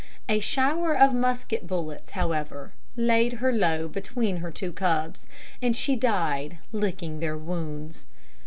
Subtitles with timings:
[0.27, 5.27] A shower of musket bullets, however, laid her low between her two cubs,
[5.61, 8.07] and she died licking their wounds.